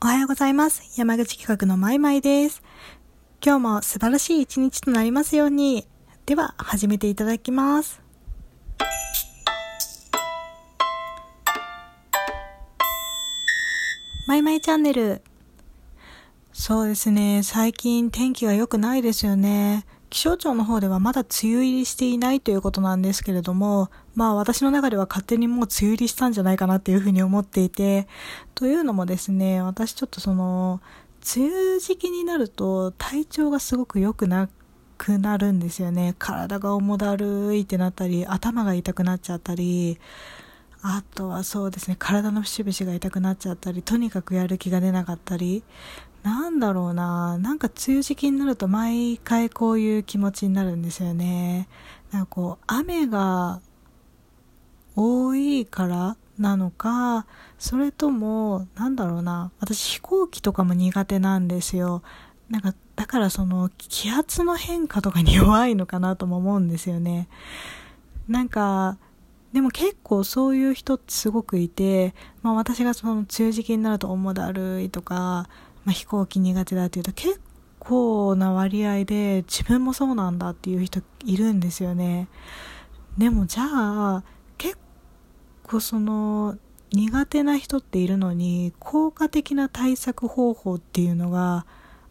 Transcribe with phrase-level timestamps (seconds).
[0.00, 0.96] おはようございます。
[0.96, 2.62] 山口企画のまいまいです。
[3.44, 5.88] 今日も素晴らしい一日となりますように。
[6.24, 8.00] では、始めていただきます。
[14.28, 15.20] まいまいチャンネル。
[16.52, 17.42] そうですね。
[17.42, 19.84] 最近天気が良くないですよね。
[20.10, 28.08] 気象庁の方ではまだ梅雨入りしていないということなんですけれども、まあ私の中では勝手にもう梅雨入りしたんじゃないかなっていうふうに思っていて、
[28.54, 30.80] というのもですね、私ちょっとその、
[31.36, 34.48] 梅雨時期になると体調がすごく良くな
[34.96, 36.14] くなるんですよね。
[36.18, 39.98] 体が重だるいってなったり、頭が痛くなっちゃったり、
[40.80, 45.64] あとはそうですね、体の節々が痛くなっちゃったり、とにかくやる気が出なかったり、
[46.22, 51.68] なんだろうな、なんか梅雨時期になると毎回こういう気持ちになるんですよね。
[52.10, 53.60] なんかこう、雨が
[54.96, 57.26] 多いからなのか、
[57.58, 62.02] それとも、なんだろうな、私飛行機とかも苦手なんですよ。
[62.50, 67.28] なんか、だからその気圧の変化とかに弱いのかなとも思うんですよね。
[68.26, 68.98] なんか、
[69.52, 75.48] でも結構そういう人ってすごくいて、まあ私がその梅雨時期になると重だるいとか、
[75.88, 77.40] まあ、飛行機苦手だっていうと結
[77.78, 82.28] 構な割合で自分もそうなんだっていう人いるんですよね。
[83.16, 84.22] でもじゃあ
[84.58, 84.76] 結
[85.62, 86.58] 構その
[86.92, 91.64] 苦手な人っているのに効果的な対策方法っていうのが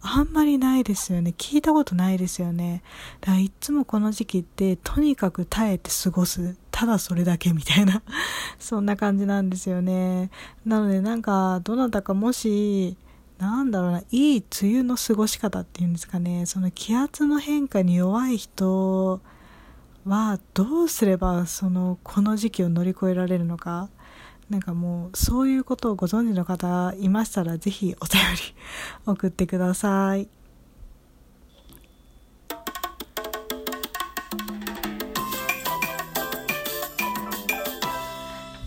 [0.00, 1.34] あんまりないですよね。
[1.36, 2.84] 聞いたことないですよね。
[3.22, 6.56] だからいつもこの時期ってとにかく耐えて過ごす。
[6.70, 8.02] ただそれだけみたいな
[8.60, 10.30] そんな感じなんですよね。
[10.64, 12.96] なのでなんかどなたかもし
[13.38, 19.20] なんだろうな、いい梅雨の過ごし方っていうんですかね、その気圧の変化に弱い人
[20.06, 23.88] はどうすればそのこの時期を乗り越えられるのか、
[24.50, 28.54] なんかもうそういうことをご存知の方いましたらぜひお便り
[29.06, 30.28] 送ってください。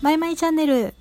[0.00, 0.94] マイマイチャンネル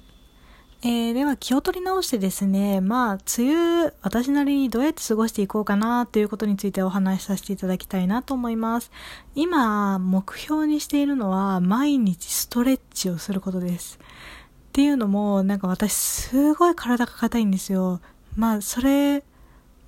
[0.83, 8.91] えー、では気を取り直してですね、まあ、梅雨、私なりにどうやって過ごしていこうかなということについてお話しさせていただきたいなと思います。
[9.33, 13.97] 今、目標にしているのは、毎日ストレッチをすることです。
[13.97, 17.99] っていうのも、なんか私、すごい体が硬いんですよ。
[18.35, 19.23] まあ、それ、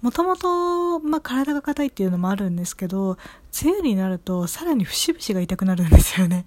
[0.02, 3.18] もともと、まあ、体が硬いっていうのもあるんですけど、
[3.62, 6.46] 梅雨になるとさらに節々が痛くなるんですよね。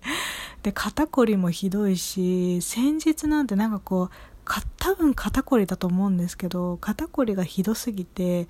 [0.62, 4.10] で、肩こりもひどいし、先日なんてなんかこう、
[4.52, 8.48] か多分肩こりだと思うんですけど肩こりがひどすぎて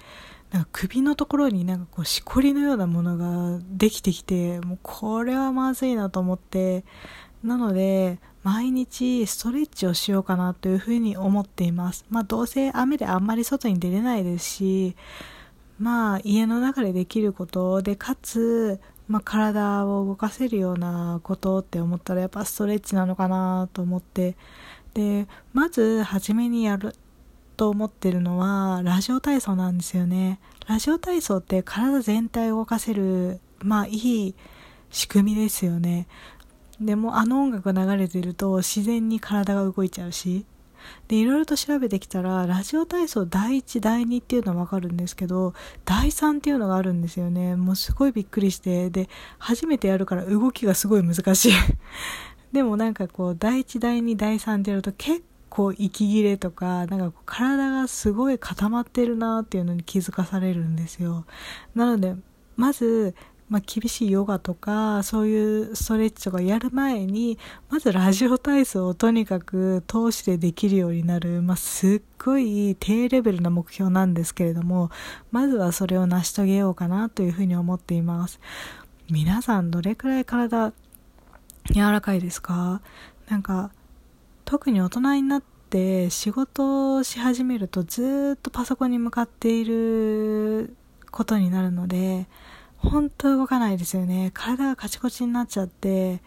[0.50, 6.84] なんか首のところになんかこうしこりのようなものができてきてもうこれはまずいなと思って
[7.44, 12.04] なので毎日ストレッチをしようかなというふうに思っています。
[12.10, 14.96] まあどうせ雨であんまり外に出れないですし
[15.78, 24.36] まあ家の中でできることでかつまあ、体を動かせるようなことって思ったらやっぱストレッチなのかなと思って
[24.94, 26.94] でまず初めにやる
[27.56, 30.40] と思ってるのはラジオ体操なんですよね。
[30.66, 34.34] ラジオ体操って体全体を動かせるまあいい
[34.90, 36.06] 仕組みですよね。
[36.80, 40.44] でもあの音楽が流れてると自然に体が動いちゃうし。
[41.06, 45.54] でいろいろと調べてきたらラジオ体操第1第2っていうのはわかるんですけど
[45.84, 47.54] 第3っていうのがあるんですよね。
[47.54, 48.90] もうすごいびっくりして。
[48.90, 49.08] で
[49.38, 51.52] 初めてやるから動きがすごい難しい。
[52.52, 61.24] でもなんかこう、第1、第2、第3ってやると結構息切れとか、なんか体がすごい固まってるなっていうのに気づかされるんですよ。
[61.74, 62.14] なので、
[62.56, 63.14] まず、
[63.48, 74.90] まあ、厳しいヨガとか、そういうストレッチとかやる前に、まずラジオ体操をとにかく通してできるようになる、まあ、すっごい低レベルな目標なんですけれども、
[75.32, 78.40] まずはそれを成し遂げようかなというふうに思っています。
[79.10, 80.72] 皆さんどれくらい体
[81.70, 82.80] 柔らかいですか？
[83.28, 83.70] なんか
[84.44, 90.76] 特に大人になって仕事をし始めるとずっとパソコンに向かっている
[91.10, 92.26] ことになるので
[92.76, 94.30] 本当動かないですよね。
[94.34, 96.20] 体がカチコチになっちゃって。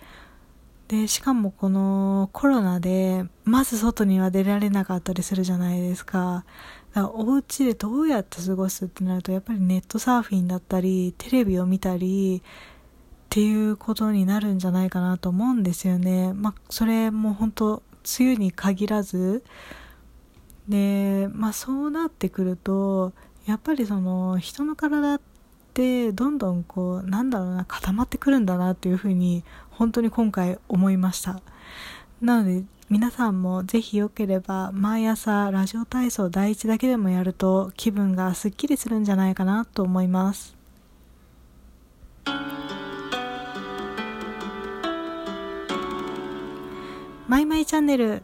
[0.87, 6.45] でしかもこのコロナでまず外には出られなかったりするじゃないですか。
[6.93, 12.43] だからお家でどうやって過ごすってなるとやっぱりネットサーフィンだったりテレビを見たり
[13.25, 16.33] っていうことになるんじゃないかなと思うんですよね。
[16.33, 17.83] まあ、それも本当
[18.19, 19.43] 梅雨に限らず
[20.69, 23.13] で、まあ、そうなってくると
[23.45, 25.21] やっぱりその人の体っ
[25.73, 31.41] てどんどんこうなんだろうな固まってくるんだなっていうふうに本当に今回思いました。
[32.21, 40.55] なので皆さんもぜひよければ毎朝ラジオ体操第一だけでもやると気分がすっきりするんじゃないかなと思います。
[47.27, 48.21] マイマイチャンネル。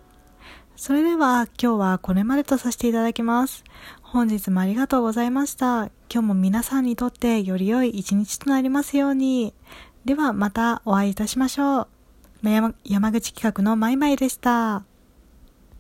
[0.75, 3.63] それでは今日はこれまでとさせていただきます。
[4.01, 5.85] 本日もありがとうございました。
[6.11, 9.55] 今日も皆さんにとってより良い一日となりますように。
[10.05, 11.87] ではまたお会いいたしましょう。
[12.43, 14.83] 山口企画のマイマイでした。